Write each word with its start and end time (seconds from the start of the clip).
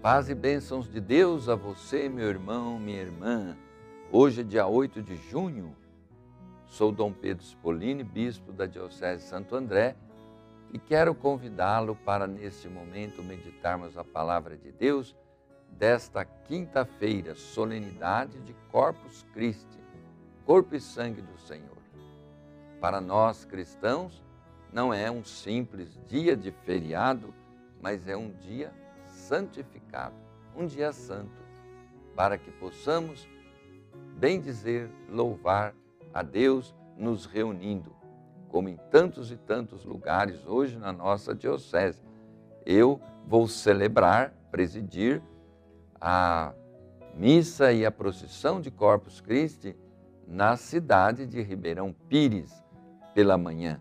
Paz 0.00 0.28
e 0.28 0.34
bênçãos 0.34 0.88
de 0.88 1.00
Deus 1.00 1.48
a 1.48 1.56
você, 1.56 2.08
meu 2.08 2.28
irmão, 2.28 2.78
minha 2.78 3.00
irmã. 3.00 3.56
Hoje 4.12 4.42
é 4.42 4.44
dia 4.44 4.64
8 4.64 5.02
de 5.02 5.16
junho. 5.16 5.74
Sou 6.66 6.92
Dom 6.92 7.12
Pedro 7.12 7.42
Spolini, 7.42 8.04
bispo 8.04 8.52
da 8.52 8.64
Diocese 8.64 9.26
Santo 9.26 9.56
André, 9.56 9.96
e 10.72 10.78
quero 10.78 11.16
convidá-lo 11.16 11.96
para, 11.96 12.28
neste 12.28 12.68
momento, 12.68 13.24
meditarmos 13.24 13.98
a 13.98 14.04
palavra 14.04 14.56
de 14.56 14.70
Deus 14.70 15.16
desta 15.68 16.24
quinta-feira, 16.24 17.34
solenidade 17.34 18.38
de 18.42 18.54
Corpus 18.70 19.26
Christi, 19.34 19.80
corpo 20.46 20.76
e 20.76 20.80
sangue 20.80 21.22
do 21.22 21.36
Senhor. 21.40 21.76
Para 22.80 23.00
nós 23.00 23.44
cristãos, 23.44 24.22
não 24.72 24.94
é 24.94 25.10
um 25.10 25.24
simples 25.24 25.98
dia 26.06 26.36
de 26.36 26.52
feriado, 26.52 27.34
mas 27.82 28.06
é 28.06 28.16
um 28.16 28.30
dia 28.30 28.72
santificado, 29.28 30.16
um 30.56 30.66
dia 30.66 30.90
santo, 30.90 31.42
para 32.16 32.38
que 32.38 32.50
possamos 32.50 33.28
bem 34.16 34.40
dizer, 34.40 34.90
louvar 35.08 35.74
a 36.12 36.22
Deus 36.22 36.74
nos 36.96 37.26
reunindo, 37.26 37.94
como 38.48 38.68
em 38.68 38.76
tantos 38.90 39.30
e 39.30 39.36
tantos 39.36 39.84
lugares 39.84 40.44
hoje 40.46 40.76
na 40.78 40.92
nossa 40.92 41.34
diocese. 41.34 42.02
Eu 42.64 43.00
vou 43.26 43.46
celebrar, 43.46 44.32
presidir 44.50 45.22
a 46.00 46.52
missa 47.14 47.70
e 47.72 47.84
a 47.84 47.90
procissão 47.90 48.60
de 48.60 48.70
Corpus 48.70 49.20
Christi 49.20 49.76
na 50.26 50.56
cidade 50.56 51.26
de 51.26 51.42
Ribeirão 51.42 51.92
Pires 52.08 52.64
pela 53.14 53.36
manhã. 53.36 53.80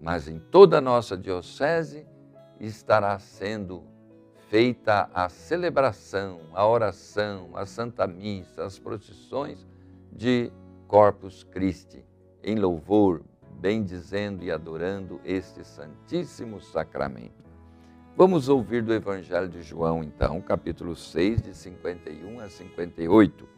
Mas 0.00 0.28
em 0.28 0.38
toda 0.38 0.78
a 0.78 0.80
nossa 0.80 1.16
diocese 1.16 2.06
estará 2.60 3.18
sendo 3.18 3.84
feita 4.52 5.08
a 5.14 5.30
celebração, 5.30 6.42
a 6.52 6.66
oração, 6.66 7.52
a 7.54 7.64
Santa 7.64 8.06
Missa, 8.06 8.62
as 8.62 8.78
procissões 8.78 9.66
de 10.12 10.52
Corpus 10.86 11.42
Christi, 11.42 12.04
em 12.44 12.56
louvor, 12.56 13.22
bendizendo 13.58 14.44
e 14.44 14.50
adorando 14.50 15.18
este 15.24 15.64
Santíssimo 15.64 16.60
Sacramento. 16.60 17.42
Vamos 18.14 18.50
ouvir 18.50 18.82
do 18.82 18.92
Evangelho 18.92 19.48
de 19.48 19.62
João, 19.62 20.04
então, 20.04 20.38
capítulo 20.42 20.94
6, 20.94 21.40
de 21.40 21.56
51 21.56 22.38
a 22.38 22.50
58. 22.50 23.48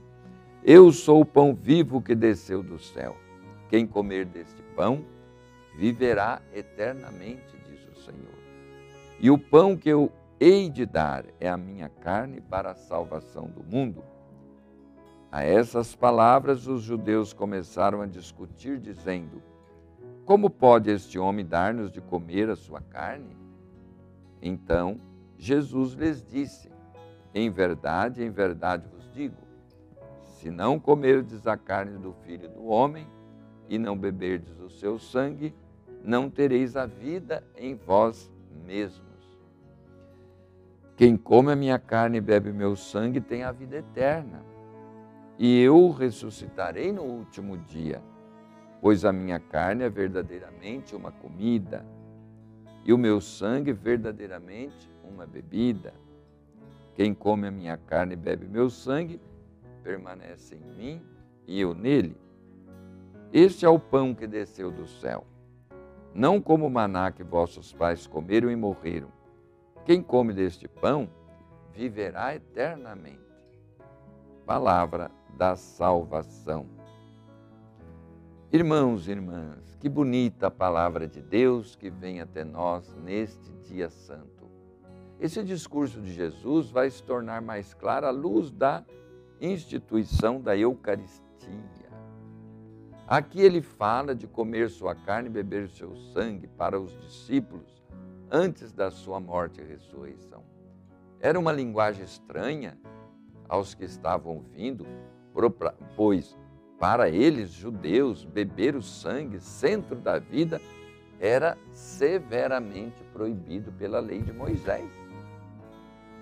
Eu 0.62 0.92
sou 0.92 1.22
o 1.22 1.26
pão 1.26 1.56
vivo 1.56 2.00
que 2.00 2.14
desceu 2.14 2.62
do 2.62 2.78
céu. 2.78 3.16
Quem 3.68 3.84
comer 3.84 4.26
deste 4.26 4.62
pão 4.76 5.04
viverá 5.76 6.40
eternamente, 6.54 7.58
diz 7.68 7.84
o 7.88 8.00
Senhor. 8.00 8.38
E 9.18 9.28
o 9.28 9.36
pão 9.36 9.76
que 9.76 9.88
eu 9.88 10.12
hei 10.46 10.68
de 10.68 10.84
dar 10.84 11.24
é 11.40 11.48
a 11.48 11.56
minha 11.56 11.88
carne 11.88 12.38
para 12.38 12.72
a 12.72 12.74
salvação 12.74 13.48
do 13.48 13.64
mundo. 13.64 14.04
A 15.32 15.42
essas 15.42 15.96
palavras, 15.96 16.66
os 16.66 16.82
judeus 16.82 17.32
começaram 17.32 18.02
a 18.02 18.06
discutir, 18.06 18.78
dizendo: 18.78 19.42
Como 20.26 20.50
pode 20.50 20.90
este 20.90 21.18
homem 21.18 21.46
dar-nos 21.46 21.90
de 21.90 22.02
comer 22.02 22.50
a 22.50 22.56
sua 22.56 22.82
carne? 22.82 23.34
Então 24.42 25.00
Jesus 25.38 25.94
lhes 25.94 26.22
disse: 26.22 26.70
Em 27.34 27.48
verdade, 27.48 28.22
em 28.22 28.28
verdade 28.28 28.86
vos 28.86 29.10
digo: 29.14 29.38
se 30.20 30.50
não 30.50 30.78
comerdes 30.78 31.46
a 31.46 31.56
carne 31.56 31.96
do 31.96 32.12
filho 32.12 32.50
do 32.50 32.66
homem 32.66 33.06
e 33.66 33.78
não 33.78 33.96
beberdes 33.96 34.60
o 34.60 34.68
seu 34.68 34.98
sangue, 34.98 35.54
não 36.02 36.28
tereis 36.28 36.76
a 36.76 36.84
vida 36.84 37.42
em 37.56 37.74
vós 37.74 38.30
mesmos. 38.66 39.13
Quem 40.96 41.16
come 41.16 41.50
a 41.50 41.56
minha 41.56 41.78
carne 41.78 42.18
e 42.18 42.20
bebe 42.20 42.52
meu 42.52 42.76
sangue 42.76 43.20
tem 43.20 43.42
a 43.42 43.50
vida 43.50 43.78
eterna, 43.78 44.44
e 45.36 45.60
eu 45.60 45.90
ressuscitarei 45.90 46.92
no 46.92 47.02
último 47.02 47.58
dia, 47.58 48.00
pois 48.80 49.04
a 49.04 49.12
minha 49.12 49.40
carne 49.40 49.82
é 49.82 49.90
verdadeiramente 49.90 50.94
uma 50.94 51.10
comida 51.10 51.84
e 52.84 52.92
o 52.92 52.98
meu 52.98 53.20
sangue 53.20 53.72
verdadeiramente 53.72 54.88
uma 55.02 55.26
bebida. 55.26 55.94
Quem 56.94 57.12
come 57.12 57.48
a 57.48 57.50
minha 57.50 57.76
carne 57.76 58.12
e 58.12 58.16
bebe 58.16 58.46
meu 58.46 58.70
sangue, 58.70 59.20
permanece 59.82 60.54
em 60.54 60.76
mim 60.76 61.02
e 61.44 61.60
eu 61.60 61.74
nele. 61.74 62.16
Este 63.32 63.66
é 63.66 63.68
o 63.68 63.80
pão 63.80 64.14
que 64.14 64.28
desceu 64.28 64.70
do 64.70 64.86
céu. 64.86 65.26
Não 66.14 66.40
como 66.40 66.66
o 66.66 66.70
maná 66.70 67.10
que 67.10 67.24
vossos 67.24 67.72
pais 67.72 68.06
comeram 68.06 68.48
e 68.48 68.54
morreram. 68.54 69.23
Quem 69.84 70.02
come 70.02 70.32
deste 70.32 70.66
pão 70.66 71.10
viverá 71.70 72.34
eternamente. 72.34 73.20
Palavra 74.46 75.10
da 75.36 75.56
salvação. 75.56 76.66
Irmãos 78.50 79.06
e 79.06 79.10
irmãs, 79.10 79.76
que 79.78 79.88
bonita 79.88 80.46
a 80.46 80.50
palavra 80.50 81.06
de 81.06 81.20
Deus 81.20 81.76
que 81.76 81.90
vem 81.90 82.22
até 82.22 82.44
nós 82.44 82.94
neste 83.04 83.52
dia 83.68 83.90
santo. 83.90 84.50
Esse 85.20 85.44
discurso 85.44 86.00
de 86.00 86.14
Jesus 86.14 86.70
vai 86.70 86.88
se 86.88 87.02
tornar 87.02 87.42
mais 87.42 87.74
claro 87.74 88.06
à 88.06 88.10
luz 88.10 88.50
da 88.50 88.82
instituição 89.38 90.40
da 90.40 90.56
Eucaristia. 90.56 91.22
Aqui 93.06 93.38
ele 93.38 93.60
fala 93.60 94.14
de 94.14 94.26
comer 94.26 94.70
sua 94.70 94.94
carne 94.94 95.28
e 95.28 95.32
beber 95.32 95.68
seu 95.68 95.94
sangue 95.94 96.46
para 96.46 96.80
os 96.80 96.98
discípulos 97.02 97.83
antes 98.34 98.72
da 98.72 98.90
sua 98.90 99.20
morte 99.20 99.60
e 99.60 99.64
ressurreição. 99.64 100.42
Era 101.20 101.38
uma 101.38 101.52
linguagem 101.52 102.02
estranha 102.02 102.76
aos 103.48 103.74
que 103.74 103.84
estavam 103.84 104.38
ouvindo, 104.38 104.84
pois 105.94 106.36
para 106.76 107.08
eles, 107.08 107.50
judeus, 107.50 108.24
beber 108.24 108.74
o 108.74 108.82
sangue, 108.82 109.38
centro 109.38 109.94
da 109.94 110.18
vida, 110.18 110.60
era 111.20 111.56
severamente 111.70 113.04
proibido 113.12 113.70
pela 113.70 114.00
lei 114.00 114.20
de 114.20 114.32
Moisés. 114.32 114.90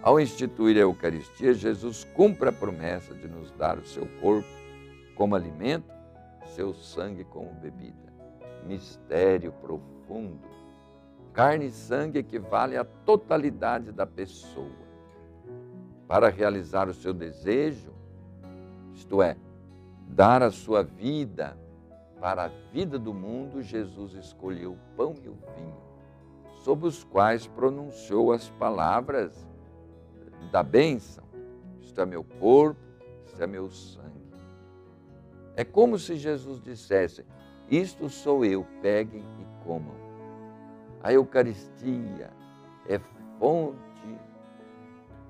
Ao 0.02 0.20
instituir 0.20 0.76
a 0.76 0.80
Eucaristia, 0.80 1.54
Jesus 1.54 2.04
cumpre 2.12 2.50
a 2.50 2.52
promessa 2.52 3.14
de 3.14 3.26
nos 3.26 3.50
dar 3.52 3.78
o 3.78 3.86
seu 3.86 4.06
corpo 4.20 4.48
como 5.14 5.34
alimento, 5.34 5.90
seu 6.54 6.74
sangue 6.74 7.24
como 7.24 7.54
bebida. 7.54 8.12
Mistério 8.66 9.50
profundo. 9.52 10.61
Carne 11.32 11.66
e 11.66 11.70
sangue 11.70 12.18
equivale 12.18 12.76
à 12.76 12.84
totalidade 12.84 13.90
da 13.90 14.06
pessoa. 14.06 14.82
Para 16.06 16.28
realizar 16.28 16.88
o 16.88 16.94
seu 16.94 17.14
desejo, 17.14 17.92
isto 18.92 19.22
é, 19.22 19.36
dar 20.08 20.42
a 20.42 20.50
sua 20.50 20.82
vida 20.82 21.56
para 22.20 22.44
a 22.44 22.48
vida 22.70 22.98
do 22.98 23.14
mundo, 23.14 23.62
Jesus 23.62 24.12
escolheu 24.14 24.72
o 24.72 24.96
pão 24.96 25.14
e 25.24 25.28
o 25.28 25.32
vinho, 25.56 25.76
sob 26.62 26.86
os 26.86 27.02
quais 27.02 27.46
pronunciou 27.46 28.30
as 28.30 28.48
palavras 28.50 29.48
da 30.50 30.62
bênção: 30.62 31.24
Isto 31.80 32.00
é 32.00 32.06
meu 32.06 32.22
corpo, 32.22 32.80
isto 33.26 33.42
é 33.42 33.46
meu 33.46 33.70
sangue. 33.70 34.12
É 35.56 35.64
como 35.64 35.98
se 35.98 36.16
Jesus 36.16 36.60
dissesse: 36.60 37.24
Isto 37.70 38.08
sou 38.10 38.44
eu, 38.44 38.66
peguem 38.82 39.24
e 39.40 39.64
comam. 39.64 40.01
A 41.02 41.12
Eucaristia 41.12 42.30
é 42.88 42.98
fonte 43.38 44.18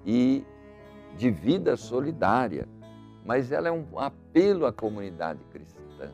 e 0.04 0.44
de 1.16 1.30
vida 1.30 1.76
solidária 1.76 2.68
mas 3.24 3.52
ela 3.52 3.68
é 3.68 3.72
um 3.72 3.98
apelo 3.98 4.66
à 4.66 4.72
comunidade 4.72 5.44
cristã. 5.50 6.12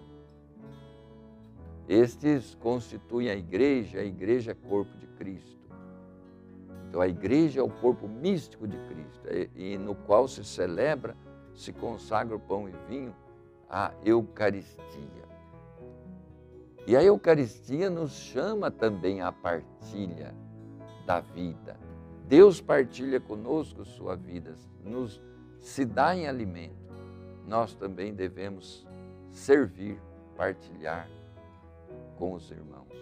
Estes 1.89 2.55
constituem 2.57 3.31
a 3.31 3.35
igreja, 3.35 4.01
a 4.01 4.05
igreja 4.05 4.53
é 4.53 4.55
corpo 4.55 4.95
de 4.99 5.07
Cristo. 5.07 5.57
Então 6.89 7.01
a 7.01 7.09
igreja 7.09 7.61
é 7.61 7.63
o 7.63 7.71
corpo 7.71 8.07
místico 8.07 8.67
de 8.67 8.77
Cristo, 8.87 9.27
e, 9.31 9.75
e 9.75 9.79
no 9.79 9.95
qual 9.95 10.29
se 10.29 10.45
celebra, 10.45 11.17
se 11.55 11.73
consagra 11.73 12.37
o 12.37 12.41
pão 12.41 12.69
e 12.69 12.73
vinho, 12.89 13.15
a 13.71 13.93
Eucaristia. 14.05 15.29
E 16.89 16.97
a 16.97 17.05
Eucaristia 17.05 17.91
nos 17.91 18.13
chama 18.13 18.71
também 18.71 19.21
à 19.21 19.31
partilha 19.31 20.35
da 21.05 21.21
vida. 21.21 21.79
Deus 22.27 22.63
partilha 22.63 23.21
conosco 23.21 23.85
sua 23.85 24.17
vida, 24.17 24.57
nos 24.83 25.23
se 25.61 25.85
dá 25.85 26.17
em 26.17 26.27
alimento 26.27 26.89
nós 27.47 27.75
também 27.75 28.15
devemos 28.15 28.87
servir, 29.31 30.01
partilhar 30.35 31.11
com 32.17 32.33
os 32.33 32.51
irmãos. 32.51 32.97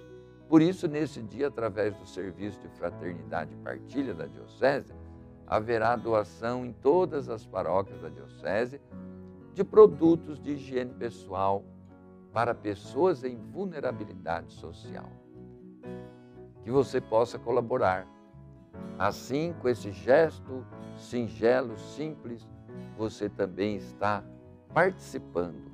Por 0.48 0.60
isso, 0.60 0.88
nesse 0.88 1.22
dia, 1.22 1.46
através 1.46 1.94
do 1.96 2.06
serviço 2.06 2.60
de 2.60 2.68
fraternidade 2.70 3.52
e 3.52 3.56
partilha 3.64 4.14
da 4.14 4.26
Diocese, 4.26 4.92
haverá 5.46 5.94
doação 5.94 6.66
em 6.66 6.72
todas 6.72 7.28
as 7.28 7.46
paróquias 7.46 8.00
da 8.00 8.08
Diocese 8.08 8.80
de 9.54 9.62
produtos 9.62 10.40
de 10.40 10.54
higiene 10.54 10.92
pessoal 10.92 11.64
para 12.36 12.54
pessoas 12.54 13.24
em 13.24 13.34
vulnerabilidade 13.50 14.52
social. 14.52 15.10
Que 16.62 16.70
você 16.70 17.00
possa 17.00 17.38
colaborar 17.38 18.06
Assim, 18.98 19.54
com 19.62 19.70
esse 19.70 19.90
gesto 19.90 20.62
singelo, 20.98 21.78
simples, 21.78 22.46
você 22.94 23.26
também 23.26 23.76
está 23.76 24.22
participando 24.74 25.72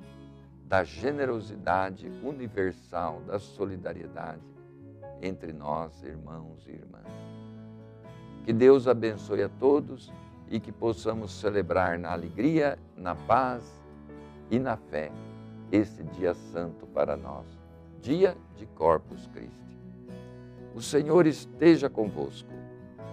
da 0.63 0.85
generosidade 0.85 2.09
universal, 2.23 3.19
da 3.27 3.39
solidariedade 3.39 4.41
entre 5.21 5.51
nós, 5.51 6.01
irmãos 6.01 6.65
e 6.65 6.71
irmãs. 6.71 7.11
Que 8.45 8.53
Deus 8.53 8.87
abençoe 8.87 9.43
a 9.43 9.49
todos 9.49 10.13
e 10.47 10.61
que 10.61 10.71
possamos 10.71 11.33
celebrar 11.33 11.99
na 11.99 12.13
alegria, 12.13 12.79
na 12.95 13.15
paz 13.15 13.81
e 14.49 14.57
na 14.57 14.77
fé 14.77 15.11
este 15.73 16.03
dia 16.03 16.35
santo 16.35 16.85
para 16.85 17.17
nós, 17.17 17.47
dia 17.99 18.37
de 18.55 18.67
Corpus 18.67 19.25
Christi. 19.33 19.79
O 20.75 20.81
Senhor 20.83 21.25
esteja 21.25 21.89
convosco, 21.89 22.53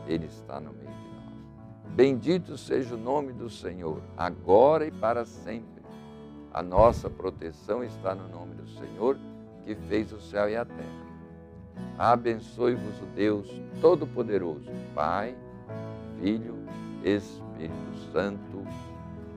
Ele 0.06 0.26
está 0.26 0.60
no 0.60 0.70
meio 0.74 0.90
de 0.90 1.08
nós. 1.08 1.94
Bendito 1.94 2.58
seja 2.58 2.94
o 2.94 2.98
nome 2.98 3.32
do 3.32 3.48
Senhor, 3.48 4.02
agora 4.14 4.86
e 4.86 4.90
para 4.90 5.24
sempre. 5.24 5.80
A 6.52 6.62
nossa 6.62 7.08
proteção 7.08 7.82
está 7.82 8.14
no 8.14 8.28
nome 8.28 8.54
do 8.54 8.68
Senhor, 8.68 9.16
que 9.64 9.74
fez 9.74 10.12
o 10.12 10.20
céu 10.20 10.46
e 10.50 10.54
a 10.54 10.64
terra. 10.66 11.10
Abençoe-vos 11.96 13.00
o 13.00 13.06
Deus 13.14 13.48
Todo-Poderoso, 13.80 14.70
Pai, 14.94 15.34
Filho, 16.20 16.56
Espírito 17.02 17.96
Santo. 18.12 18.66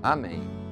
Amém. 0.01 0.62